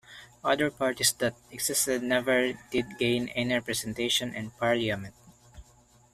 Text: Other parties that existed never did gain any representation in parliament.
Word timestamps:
Other 0.43 0.71
parties 0.71 1.13
that 1.19 1.35
existed 1.51 2.01
never 2.01 2.53
did 2.71 2.97
gain 2.97 3.27
any 3.35 3.53
representation 3.53 4.33
in 4.33 4.49
parliament. 4.49 5.13